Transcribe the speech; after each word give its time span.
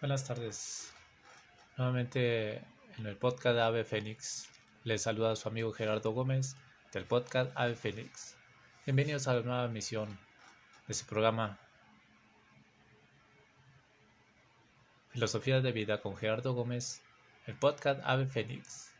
Buenas 0.00 0.24
tardes. 0.24 0.94
Nuevamente 1.76 2.54
en 2.96 3.04
el 3.04 3.18
podcast 3.18 3.54
de 3.54 3.60
Ave 3.60 3.84
Fénix. 3.84 4.48
Les 4.82 5.02
saluda 5.02 5.32
a 5.32 5.36
su 5.36 5.46
amigo 5.46 5.72
Gerardo 5.72 6.12
Gómez 6.12 6.56
del 6.90 7.04
podcast 7.04 7.52
Ave 7.54 7.74
Fénix. 7.74 8.34
Bienvenidos 8.86 9.28
a 9.28 9.34
la 9.34 9.42
nueva 9.42 9.66
emisión 9.66 10.18
de 10.88 10.94
su 10.94 11.04
programa 11.04 11.58
Filosofía 15.10 15.60
de 15.60 15.70
Vida 15.70 16.00
con 16.00 16.16
Gerardo 16.16 16.54
Gómez, 16.54 17.02
el 17.46 17.56
podcast 17.56 18.00
Ave 18.02 18.24
Fénix. 18.24 18.92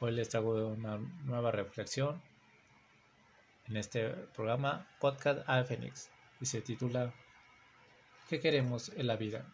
Hoy 0.00 0.10
les 0.10 0.30
traigo 0.30 0.66
una 0.66 0.98
nueva 1.26 1.52
reflexión 1.52 2.20
en 3.68 3.76
este 3.76 4.08
programa 4.34 4.84
podcast 4.98 5.48
Ave 5.48 5.64
Fénix 5.64 6.10
y 6.40 6.46
se 6.46 6.60
titula 6.60 7.14
¿Qué 8.28 8.40
queremos 8.40 8.88
en 8.88 9.06
la 9.06 9.14
vida? 9.14 9.46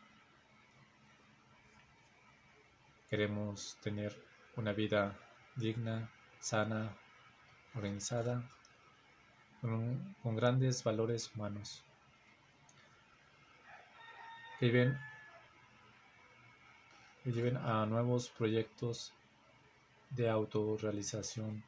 Queremos 3.13 3.77
tener 3.83 4.17
una 4.57 4.73
vida 4.73 5.15
digna, 5.57 6.11
sana, 6.39 6.97
organizada, 7.75 8.43
con, 9.61 10.35
grandes 10.35 10.83
valores 10.83 11.31
humanos. 11.35 11.85
Que 14.59 14.65
lleven, 14.69 14.99
que 17.23 17.33
lleven 17.33 17.59
a 17.59 17.85
nuevos 17.85 18.31
proyectos 18.31 19.13
de 20.09 20.31
autorrealización. 20.31 21.63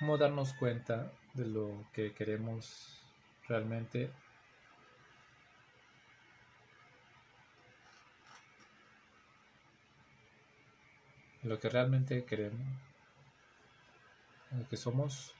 ¿Cómo 0.00 0.18
darnos 0.18 0.52
cuenta 0.52 1.10
de 1.32 1.46
lo 1.46 1.86
que 1.94 2.12
queremos 2.12 3.02
realmente 3.48 4.12
lo 11.42 11.58
que 11.58 11.68
realmente 11.68 12.24
queremos, 12.24 12.66
lo 14.56 14.68
que 14.68 14.76
somos, 14.76 15.34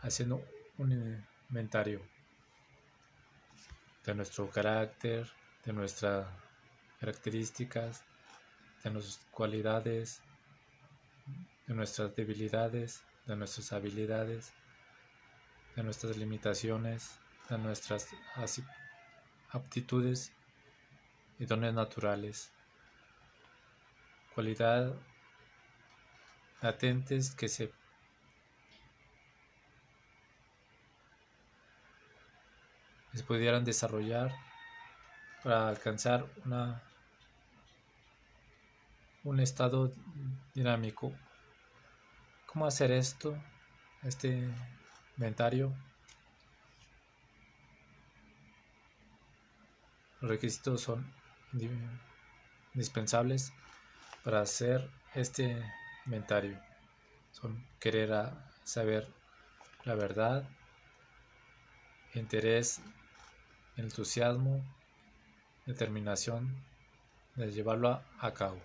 haciendo 0.00 0.44
un 0.76 0.92
inventario 1.48 2.02
de 4.04 4.14
nuestro 4.14 4.50
carácter, 4.50 5.28
de 5.64 5.72
nuestras 5.72 6.26
características, 7.00 8.04
de 8.84 8.90
nuestras 8.90 9.24
cualidades, 9.30 10.20
de 11.66 11.74
nuestras 11.74 12.14
debilidades, 12.14 13.02
de 13.26 13.36
nuestras 13.36 13.72
habilidades, 13.72 14.52
de 15.76 15.82
nuestras 15.82 16.16
limitaciones, 16.16 17.18
de 17.48 17.58
nuestras 17.58 18.08
aptitudes 19.50 20.32
y 21.38 21.46
dones 21.46 21.72
naturales 21.72 22.50
cualidad 24.38 24.94
latentes 26.62 27.34
que 27.34 27.48
se 27.48 27.72
pudieran 33.26 33.64
desarrollar 33.64 34.32
para 35.42 35.68
alcanzar 35.68 36.24
una 36.44 36.80
un 39.24 39.40
estado 39.40 39.90
dinámico. 40.54 41.12
¿Cómo 42.46 42.64
hacer 42.64 42.92
esto? 42.92 43.36
Este 44.04 44.48
inventario. 45.16 45.74
Los 50.20 50.30
requisitos 50.30 50.80
son 50.82 51.12
indispensables 52.72 53.52
para 54.28 54.42
hacer 54.42 54.90
este 55.14 55.56
inventario 56.04 56.60
son 57.30 57.66
querer 57.80 58.10
saber 58.62 59.08
la 59.84 59.94
verdad, 59.94 60.46
interés, 62.12 62.82
entusiasmo, 63.78 64.62
determinación 65.64 66.62
de 67.36 67.50
llevarlo 67.52 68.02
a 68.18 68.34
cabo. 68.34 68.60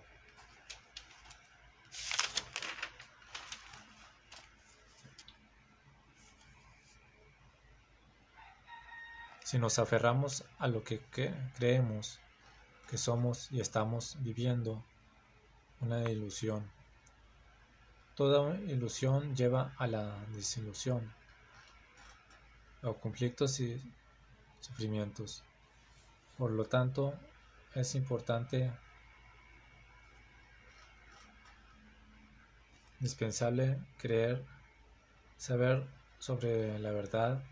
Si 9.44 9.58
nos 9.58 9.78
aferramos 9.78 10.44
a 10.58 10.68
lo 10.68 10.84
que 10.84 11.00
creemos 11.56 12.20
que 12.86 12.98
somos 12.98 13.50
y 13.50 13.60
estamos 13.60 14.18
viviendo, 14.20 14.84
una 15.84 16.02
ilusión. 16.10 16.64
Toda 18.16 18.54
ilusión 18.70 19.34
lleva 19.36 19.74
a 19.76 19.86
la 19.86 20.16
desilusión, 20.34 21.12
a 22.82 22.92
conflictos 22.92 23.60
y 23.60 23.80
sufrimientos. 24.60 25.42
Por 26.38 26.52
lo 26.52 26.64
tanto, 26.64 27.14
es 27.74 27.94
importante, 27.94 28.72
indispensable 33.00 33.78
creer, 33.98 34.42
saber 35.36 35.86
sobre 36.18 36.78
la 36.78 36.92
verdad 36.92 37.42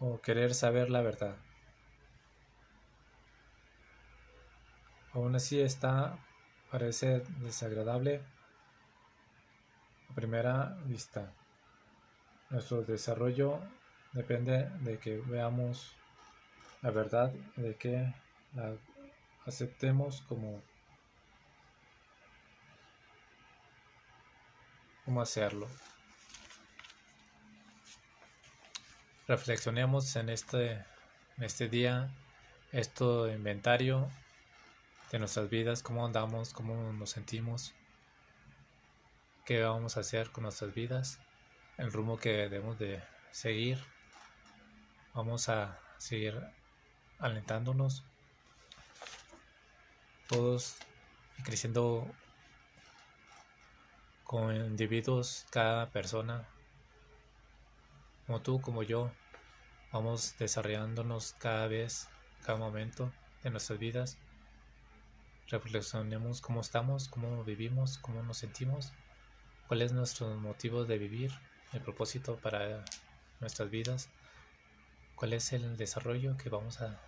o 0.00 0.20
querer 0.20 0.54
saber 0.54 0.90
la 0.90 1.00
verdad. 1.00 1.36
Aún 5.18 5.34
así 5.34 5.60
está 5.60 6.16
parece 6.70 7.24
desagradable 7.40 8.22
a 10.08 10.14
primera 10.14 10.78
vista. 10.84 11.32
Nuestro 12.50 12.82
desarrollo 12.82 13.58
depende 14.12 14.70
de 14.86 14.98
que 15.00 15.16
veamos 15.16 15.92
la 16.82 16.92
verdad 16.92 17.32
de 17.56 17.74
que 17.74 18.14
la 18.54 18.76
aceptemos 19.44 20.20
como 20.28 20.62
cómo 25.04 25.20
hacerlo. 25.20 25.66
Reflexionemos 29.26 30.14
en 30.14 30.28
este, 30.28 30.74
en 31.38 31.42
este 31.42 31.68
día, 31.68 32.08
esto 32.70 33.28
inventario 33.28 34.08
de 35.10 35.18
nuestras 35.18 35.48
vidas, 35.48 35.82
cómo 35.82 36.04
andamos, 36.04 36.52
cómo 36.52 36.92
nos 36.92 37.10
sentimos, 37.10 37.74
qué 39.44 39.62
vamos 39.62 39.96
a 39.96 40.00
hacer 40.00 40.30
con 40.30 40.44
nuestras 40.44 40.74
vidas, 40.74 41.18
el 41.78 41.90
rumbo 41.92 42.18
que 42.18 42.30
debemos 42.30 42.78
de 42.78 43.02
seguir. 43.30 43.78
Vamos 45.14 45.48
a 45.48 45.80
seguir 45.96 46.38
alentándonos 47.18 48.04
todos 50.28 50.76
y 51.38 51.42
creciendo 51.42 52.06
como 54.24 54.52
individuos, 54.52 55.46
cada 55.50 55.90
persona, 55.90 56.46
como 58.26 58.42
tú, 58.42 58.60
como 58.60 58.82
yo, 58.82 59.10
vamos 59.90 60.36
desarrollándonos 60.38 61.32
cada 61.38 61.66
vez, 61.66 62.08
cada 62.44 62.58
momento 62.58 63.10
de 63.42 63.50
nuestras 63.50 63.78
vidas 63.78 64.18
reflexionemos 65.50 66.40
cómo 66.40 66.60
estamos, 66.60 67.08
cómo 67.08 67.42
vivimos, 67.42 67.98
cómo 67.98 68.22
nos 68.22 68.38
sentimos, 68.38 68.92
cuál 69.66 69.82
es 69.82 69.92
nuestro 69.92 70.28
motivo 70.36 70.84
de 70.84 70.98
vivir, 70.98 71.32
el 71.72 71.80
propósito 71.80 72.36
para 72.36 72.84
nuestras 73.40 73.70
vidas, 73.70 74.08
cuál 75.14 75.32
es 75.32 75.52
el 75.52 75.76
desarrollo 75.76 76.36
que 76.36 76.50
vamos 76.50 76.80
a 76.80 77.00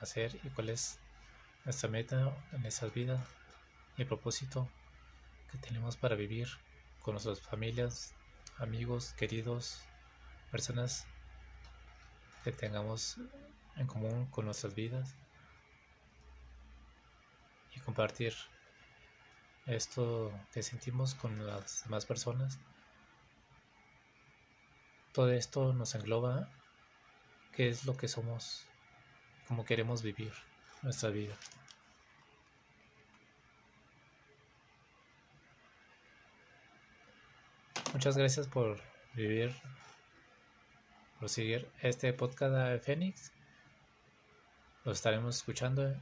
hacer 0.00 0.38
y 0.44 0.48
cuál 0.50 0.70
es 0.70 0.98
nuestra 1.64 1.88
meta 1.88 2.34
en 2.52 2.62
nuestras 2.62 2.92
vidas 2.92 3.20
y 3.96 4.02
el 4.02 4.08
propósito 4.08 4.68
que 5.50 5.58
tenemos 5.58 5.96
para 5.96 6.16
vivir 6.16 6.48
con 7.00 7.14
nuestras 7.14 7.40
familias, 7.40 8.14
amigos, 8.58 9.12
queridos, 9.12 9.80
personas 10.50 11.06
que 12.44 12.52
tengamos 12.52 13.18
en 13.76 13.86
común 13.86 14.26
con 14.26 14.46
nuestras 14.46 14.74
vidas 14.74 15.14
y 17.76 17.80
compartir 17.80 18.34
esto 19.66 20.32
que 20.52 20.62
sentimos 20.62 21.14
con 21.14 21.46
las 21.46 21.84
demás 21.84 22.06
personas. 22.06 22.58
Todo 25.12 25.30
esto 25.30 25.72
nos 25.72 25.94
engloba 25.94 26.48
qué 27.52 27.68
es 27.68 27.84
lo 27.84 27.96
que 27.96 28.08
somos, 28.08 28.64
cómo 29.48 29.64
queremos 29.64 30.02
vivir 30.02 30.32
nuestra 30.82 31.10
vida. 31.10 31.34
Muchas 37.92 38.16
gracias 38.16 38.48
por 38.48 38.80
vivir, 39.14 39.54
por 41.20 41.28
seguir 41.28 41.70
este 41.80 42.12
podcast 42.12 42.52
de 42.52 42.80
Fénix. 42.80 43.30
Lo 44.84 44.90
estaremos 44.90 45.36
escuchando. 45.36 45.94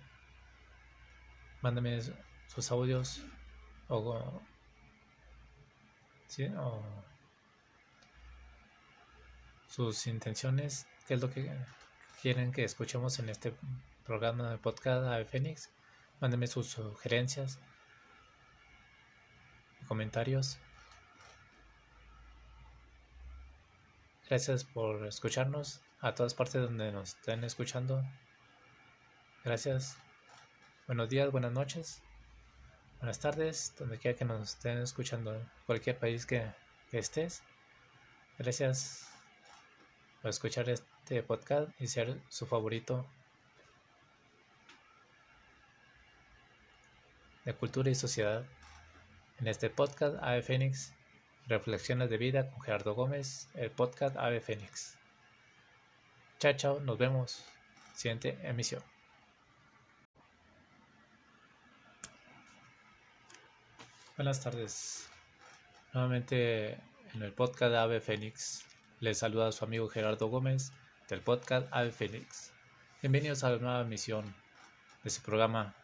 Mándame 1.62 2.00
sus 2.48 2.70
audios 2.70 3.22
o, 3.88 4.40
sus 9.68 10.06
intenciones, 10.06 10.86
qué 11.06 11.14
es 11.14 11.20
lo 11.20 11.30
que 11.30 11.50
quieren 12.20 12.52
que 12.52 12.64
escuchemos 12.64 13.18
en 13.18 13.28
este 13.28 13.54
programa 14.04 14.50
de 14.50 14.58
podcast 14.58 15.04
de 15.04 15.24
Fénix. 15.24 15.70
Mándenme 16.20 16.46
sus 16.46 16.66
sugerencias 16.66 17.58
y 19.80 19.84
comentarios. 19.86 20.58
Gracias 24.28 24.64
por 24.64 25.06
escucharnos 25.06 25.80
a 26.00 26.14
todas 26.14 26.34
partes 26.34 26.62
donde 26.62 26.90
nos 26.90 27.10
estén 27.10 27.44
escuchando. 27.44 28.02
Gracias. 29.44 30.01
Buenos 30.88 31.08
días, 31.08 31.30
buenas 31.30 31.52
noches, 31.52 32.02
buenas 32.98 33.20
tardes, 33.20 33.72
donde 33.78 33.98
quiera 33.98 34.18
que 34.18 34.24
nos 34.24 34.54
estén 34.54 34.78
escuchando, 34.78 35.40
cualquier 35.64 35.96
país 35.96 36.26
que, 36.26 36.44
que 36.90 36.98
estés. 36.98 37.40
Gracias 38.36 39.08
por 40.20 40.30
escuchar 40.30 40.68
este 40.68 41.22
podcast 41.22 41.70
y 41.80 41.86
ser 41.86 42.20
su 42.28 42.46
favorito 42.46 43.06
de 47.44 47.54
cultura 47.54 47.88
y 47.88 47.94
sociedad. 47.94 48.44
En 49.38 49.46
este 49.46 49.70
podcast 49.70 50.16
Ave 50.20 50.42
Fénix, 50.42 50.92
Reflexiones 51.46 52.10
de 52.10 52.18
Vida 52.18 52.50
con 52.50 52.60
Gerardo 52.60 52.94
Gómez, 52.94 53.48
el 53.54 53.70
podcast 53.70 54.16
Ave 54.16 54.40
Fénix. 54.40 54.96
Chao, 56.40 56.54
chao, 56.54 56.80
nos 56.80 56.98
vemos. 56.98 57.44
Siguiente 57.94 58.36
emisión. 58.42 58.91
Buenas 64.22 64.40
tardes. 64.40 65.08
Nuevamente 65.92 66.74
en 67.12 67.22
el 67.22 67.32
podcast 67.32 67.74
Ave 67.74 68.00
Fénix. 68.00 68.64
Les 69.00 69.18
saluda 69.18 69.48
a 69.48 69.52
su 69.52 69.64
amigo 69.64 69.88
Gerardo 69.88 70.28
Gómez 70.28 70.70
del 71.08 71.20
podcast 71.22 71.66
Ave 71.72 71.90
Fénix. 71.90 72.52
Bienvenidos 73.02 73.42
a 73.42 73.50
la 73.50 73.58
nueva 73.58 73.80
emisión 73.80 74.32
de 75.02 75.10
su 75.10 75.22
programa 75.22 75.74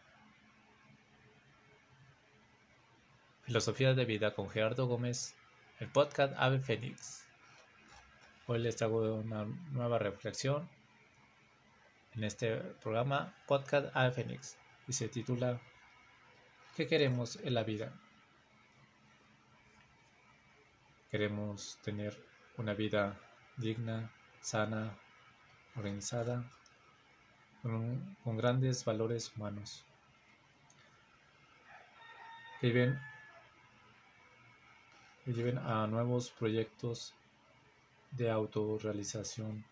Filosofía 3.41 3.93
de 3.93 4.05
vida 4.05 4.33
con 4.33 4.49
Gerardo 4.49 4.87
Gómez, 4.87 5.35
el 5.81 5.89
podcast 5.89 6.33
Ave 6.37 6.59
Fénix. 6.59 7.25
Hoy 8.47 8.59
les 8.59 8.77
traigo 8.77 9.15
una 9.15 9.47
nueva 9.73 9.99
reflexión 9.99 10.69
en 12.15 12.23
este 12.23 12.55
programa 12.55 13.35
podcast 13.47 13.93
Ave 13.93 14.13
Fénix 14.13 14.55
y 14.87 14.93
se 14.93 15.09
titula 15.09 15.59
¿Qué 16.77 16.87
queremos 16.87 17.35
en 17.43 17.53
la 17.53 17.63
vida? 17.65 17.91
Queremos 21.11 21.79
tener 21.83 22.15
una 22.57 22.75
vida 22.75 23.19
digna, 23.57 24.11
sana, 24.41 24.95
organizada, 25.75 26.43
con, 27.63 28.37
grandes 28.37 28.85
valores 28.85 29.31
humanos. 29.35 29.83
Viven 32.61 32.99
y 35.25 35.33
lleven 35.33 35.57
a 35.57 35.87
nuevos 35.87 36.29
proyectos 36.29 37.15
de 38.11 38.29
autorrealización. 38.29 39.65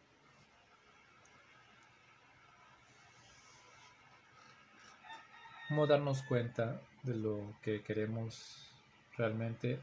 ¿Cómo 5.68 5.86
darnos 5.86 6.24
cuenta 6.24 6.82
de 7.04 7.16
lo 7.16 7.54
que 7.62 7.84
queremos 7.84 8.72
realmente? 9.18 9.80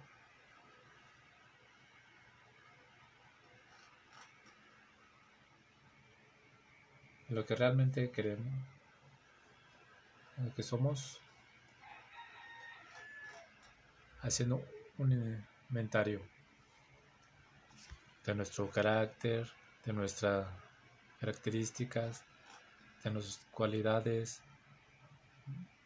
Lo 7.31 7.45
que 7.47 7.55
realmente 7.55 8.11
queremos, 8.11 8.47
lo 10.37 10.55
que 10.55 10.63
somos, 10.63 11.21
haciendo 14.21 14.65
un 14.99 15.13
inventario 15.71 16.21
de 18.25 18.35
nuestro 18.35 18.71
carácter, 18.71 19.51
de 19.85 19.93
nuestras 19.93 20.47
características, 21.21 22.23
de 23.03 23.11
nuestras 23.11 23.47
cualidades, 23.51 24.41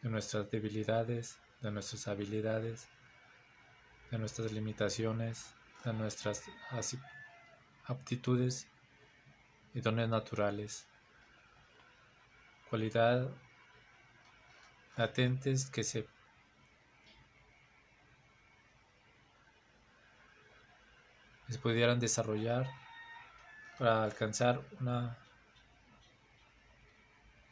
de 0.01 0.09
nuestras 0.09 0.49
debilidades, 0.49 1.37
de 1.61 1.71
nuestras 1.71 2.07
habilidades, 2.07 2.87
de 4.11 4.17
nuestras 4.17 4.51
limitaciones, 4.51 5.53
de 5.83 5.93
nuestras 5.93 6.43
aptitudes 7.85 8.67
y 9.73 9.81
dones 9.81 10.09
naturales. 10.09 10.88
Cualidad 12.69 13.27
latentes 14.95 15.71
que 15.71 15.83
se 15.83 16.07
pudieran 21.63 21.99
desarrollar 21.99 22.69
para 23.79 24.03
alcanzar 24.03 24.61
una, 24.79 25.17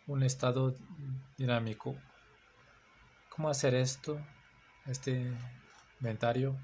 un 0.05 0.21
estado 0.21 0.75
dinámico. 1.35 1.95
¿Cómo 3.29 3.49
hacer 3.49 3.73
esto? 3.73 4.21
Este 4.85 5.33
inventario. 5.99 6.55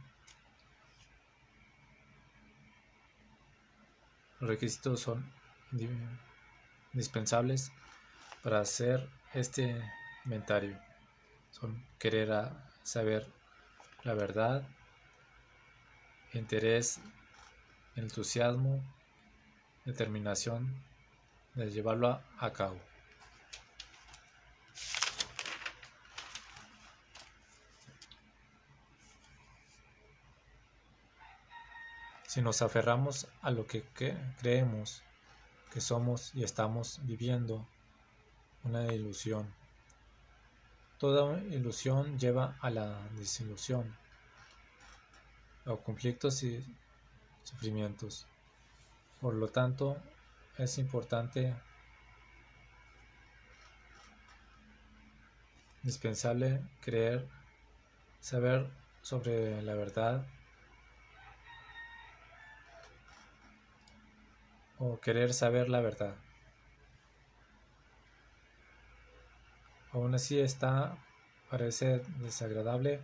Los 4.39 4.49
requisitos 4.49 4.99
son 4.99 5.25
indispensables 6.91 7.71
para 8.43 8.59
hacer 8.59 9.09
este 9.33 9.81
inventario. 10.25 10.77
Son 11.51 11.83
querer 11.97 12.49
saber 12.83 13.25
la 14.03 14.13
verdad, 14.13 14.67
interés 16.33 16.99
entusiasmo, 17.95 18.83
determinación 19.85 20.73
de 21.53 21.69
llevarlo 21.69 22.21
a, 22.37 22.53
cabo. 22.53 22.79
Si 32.27 32.41
nos 32.41 32.63
aferramos 32.63 33.27
a 33.43 33.51
lo 33.51 33.67
que, 33.67 33.83
creemos 34.39 35.03
que 35.71 35.81
somos 35.81 36.33
y 36.33 36.43
estamos 36.43 36.99
viviendo, 37.03 37.67
una 38.63 38.91
ilusión. 38.93 39.53
Toda 40.97 41.37
ilusión 41.43 42.17
lleva 42.17 42.57
a 42.61 42.69
la 42.69 42.97
desilusión, 43.17 43.93
o 45.65 45.77
conflictos 45.77 46.43
y 46.43 46.63
sufrimientos. 47.43 48.25
Por 49.19 49.35
lo 49.35 49.47
tanto, 49.47 49.97
es 50.57 50.77
importante, 50.77 51.53
indispensable 55.81 56.61
creer, 56.81 57.27
saber 58.21 58.69
sobre 59.01 59.61
la 59.61 59.75
verdad 59.75 60.25
o 64.79 64.99
querer 64.99 65.33
saber 65.33 65.69
la 65.69 65.81
verdad. 65.81 66.15
Así 70.13 70.39
está, 70.39 70.95
parece 71.49 72.03
desagradable 72.19 73.01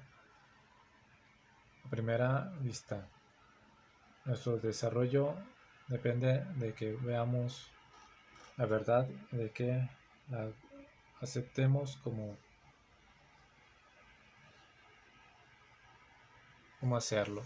a 1.84 1.90
primera 1.90 2.54
vista. 2.62 3.08
Nuestro 4.26 4.58
desarrollo 4.58 5.34
depende 5.88 6.46
de 6.58 6.72
que 6.76 6.92
veamos 6.92 7.72
la 8.58 8.68
verdad, 8.68 9.08
de 9.32 9.50
que 9.50 9.90
la 10.30 10.52
aceptemos 11.20 11.98
como 12.04 12.38
cómo 16.80 16.96
hacerlo. 16.96 17.42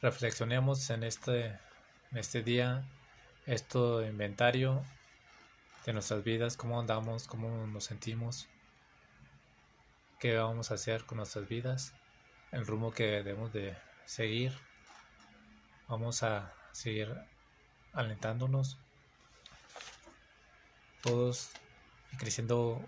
Reflexionemos 0.00 0.88
en 0.88 1.02
este, 1.02 1.48
en 2.12 2.16
este 2.16 2.42
día, 2.42 2.82
esto 3.44 4.02
inventario 4.02 4.82
de 5.86 5.92
nuestras 5.92 6.24
vidas, 6.24 6.56
cómo 6.56 6.78
andamos, 6.80 7.26
cómo 7.26 7.66
nos 7.66 7.84
sentimos, 7.84 8.48
qué 10.18 10.36
vamos 10.36 10.70
a 10.70 10.74
hacer 10.74 11.04
con 11.04 11.18
nuestras 11.18 11.48
vidas 11.48 11.94
el 12.52 12.66
rumbo 12.66 12.92
que 12.92 13.04
debemos 13.04 13.52
de 13.52 13.76
seguir. 14.04 14.52
Vamos 15.86 16.22
a 16.22 16.52
seguir 16.72 17.14
alentándonos 17.92 18.78
todos 21.02 21.50
y 22.12 22.16
creciendo 22.16 22.80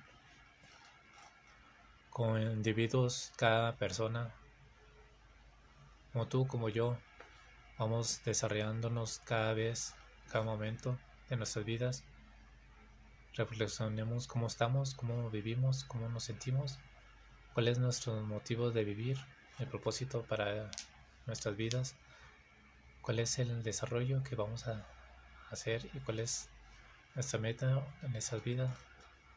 como 2.10 2.38
individuos, 2.38 3.32
cada 3.36 3.76
persona, 3.76 4.34
como 6.12 6.26
tú, 6.26 6.46
como 6.46 6.68
yo, 6.68 6.98
vamos 7.78 8.22
desarrollándonos 8.24 9.20
cada 9.20 9.54
vez, 9.54 9.94
cada 10.30 10.44
momento 10.44 10.98
de 11.28 11.36
nuestras 11.36 11.64
vidas. 11.64 12.04
Reflexionemos 13.36 14.26
cómo 14.26 14.48
estamos, 14.48 14.94
cómo 14.94 15.30
vivimos, 15.30 15.84
cómo 15.84 16.08
nos 16.08 16.24
sentimos, 16.24 16.78
cuál 17.54 17.68
es 17.68 17.78
nuestro 17.78 18.20
motivo 18.22 18.72
de 18.72 18.82
vivir, 18.82 19.18
el 19.60 19.68
propósito 19.68 20.24
para 20.24 20.68
nuestras 21.26 21.56
vidas, 21.56 21.94
cuál 23.02 23.20
es 23.20 23.38
el 23.38 23.62
desarrollo 23.62 24.24
que 24.24 24.34
vamos 24.34 24.66
a 24.66 24.84
hacer 25.50 25.88
y 25.94 26.00
cuál 26.00 26.18
es 26.18 26.48
nuestra 27.14 27.38
meta 27.38 27.86
en 28.02 28.16
esas 28.16 28.42
vidas 28.42 28.76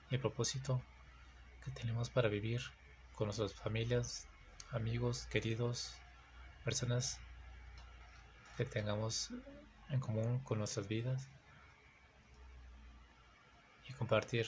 y 0.10 0.16
el 0.16 0.22
propósito 0.22 0.82
que 1.64 1.70
tenemos 1.70 2.10
para 2.10 2.30
vivir 2.30 2.62
con 3.14 3.28
nuestras 3.28 3.54
familias, 3.54 4.26
amigos, 4.72 5.28
queridos, 5.28 5.94
personas 6.64 7.20
que 8.58 8.66
tengamos 8.66 9.30
en 9.90 10.00
común 10.00 10.40
con 10.40 10.58
nuestras 10.58 10.88
vidas 10.88 11.30
compartir 14.04 14.48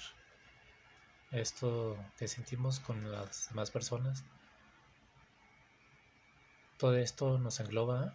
esto 1.31 1.97
que 2.17 2.27
sentimos 2.27 2.81
con 2.81 3.09
las 3.09 3.47
demás 3.47 3.71
personas. 3.71 4.25
Todo 6.77 6.97
esto 6.97 7.37
nos 7.37 7.61
engloba 7.61 8.13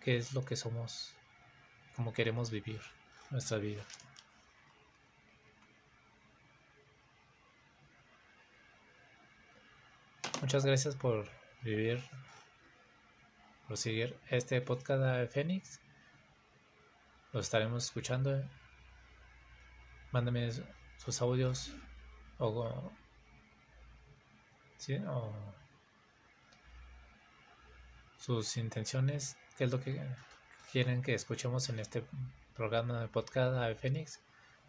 qué 0.00 0.16
es 0.16 0.34
lo 0.34 0.44
que 0.44 0.54
somos, 0.54 1.12
cómo 1.96 2.12
queremos 2.12 2.52
vivir 2.52 2.80
nuestra 3.30 3.58
vida. 3.58 3.82
Muchas 10.40 10.64
gracias 10.64 10.94
por 10.94 11.28
vivir, 11.62 12.00
por 13.66 13.76
seguir 13.76 14.16
este 14.30 14.60
podcast 14.60 15.02
de 15.02 15.26
Fénix. 15.26 15.80
Lo 17.32 17.40
estaremos 17.40 17.86
escuchando. 17.86 18.48
Mándame 20.12 20.50
sus 20.96 21.20
audios 21.20 21.72
o, 22.38 22.90
¿sí? 24.76 24.96
o 25.06 25.32
sus 28.18 28.56
intenciones, 28.56 29.36
qué 29.56 29.64
es 29.64 29.70
lo 29.70 29.80
que 29.80 30.00
quieren 30.72 31.02
que 31.02 31.14
escuchemos 31.14 31.68
en 31.68 31.78
este 31.78 32.04
programa 32.54 33.00
de 33.00 33.08
podcast 33.08 33.54
de 33.54 33.74
Fénix. 33.74 34.20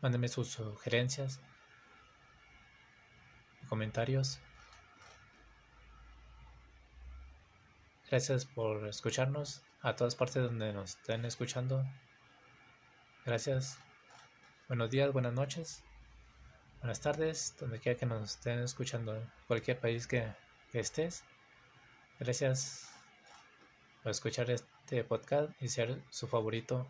Mándenme 0.02 0.28
sus 0.28 0.50
sugerencias 0.50 1.42
comentarios. 3.68 4.40
Gracias 8.10 8.46
por 8.46 8.88
escucharnos 8.88 9.62
a 9.82 9.96
todas 9.96 10.16
partes 10.16 10.44
donde 10.44 10.74
nos 10.74 10.92
estén 10.92 11.26
escuchando. 11.26 11.86
Gracias. 13.26 13.78
Buenos 14.70 14.92
días, 14.92 15.12
buenas 15.12 15.34
noches, 15.34 15.84
buenas 16.80 17.02
tardes, 17.02 17.56
donde 17.60 17.80
quiera 17.80 17.98
que 17.98 18.06
nos 18.06 18.36
estén 18.36 18.60
escuchando, 18.60 19.16
en 19.16 19.28
cualquier 19.48 19.80
país 19.80 20.06
que, 20.06 20.32
estés. 20.74 21.24
Gracias 22.20 22.88
por 24.04 24.12
escuchar 24.12 24.52
este 24.52 25.04
podcast 25.04 25.52
y 25.60 25.70
ser 25.70 26.00
su 26.12 26.28
favorito 26.28 26.88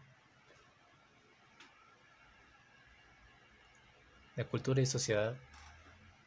de 4.36 4.43
cultura 4.43 4.81
y 4.81 4.86
sociedad. 4.86 5.38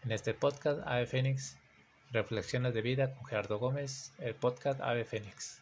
En 0.04 0.12
este 0.12 0.32
podcast, 0.32 0.80
Ave 0.86 1.06
Fénix 1.06 1.58
Reflexiones 2.12 2.72
de 2.72 2.80
vida 2.80 3.14
con 3.14 3.26
Gerardo 3.26 3.58
Gómez, 3.58 4.14
el 4.20 4.34
podcast 4.34 4.80
Ave 4.80 5.04
Fénix. 5.04 5.60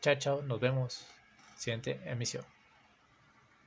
Chao, 0.00 0.16
chao, 0.16 0.42
nos 0.42 0.58
vemos. 0.58 1.06
Siguiente 1.56 2.00
emisión. 2.04 2.44